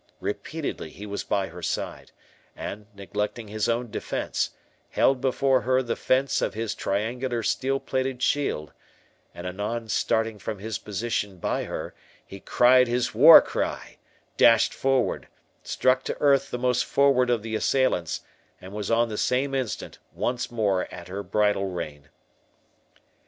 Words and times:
Repeatedly 0.19 0.89
he 0.89 1.05
was 1.05 1.23
by 1.23 1.45
her 1.49 1.61
side, 1.61 2.11
and, 2.55 2.87
neglecting 2.95 3.49
his 3.49 3.69
own 3.69 3.91
defence, 3.91 4.49
held 4.89 5.21
before 5.21 5.61
her 5.61 5.83
the 5.83 5.95
fence 5.95 6.41
of 6.41 6.55
his 6.55 6.73
triangular 6.73 7.43
steel 7.43 7.79
plated 7.79 8.19
shield; 8.23 8.73
and 9.31 9.45
anon 9.45 9.87
starting 9.89 10.39
from 10.39 10.57
his 10.57 10.79
position 10.79 11.37
by 11.37 11.65
her, 11.65 11.93
he 12.25 12.39
cried 12.39 12.87
his 12.87 13.13
war 13.13 13.43
cry, 13.43 13.99
dashed 14.37 14.73
forward, 14.73 15.27
struck 15.61 16.01
to 16.05 16.17
earth 16.19 16.49
the 16.49 16.57
most 16.57 16.83
forward 16.83 17.29
of 17.29 17.43
the 17.43 17.53
assailants, 17.53 18.21
and 18.59 18.73
was 18.73 18.89
on 18.89 19.07
the 19.07 19.19
same 19.19 19.53
instant 19.53 19.99
once 20.15 20.49
more 20.49 20.91
at 20.91 21.09
her 21.09 21.21
bridle 21.21 21.67
rein. 21.69 22.09